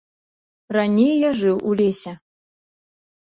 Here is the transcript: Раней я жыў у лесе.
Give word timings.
Раней 0.75 1.11
я 1.25 1.29
жыў 1.41 1.57
у 1.71 1.75
лесе. 1.81 2.11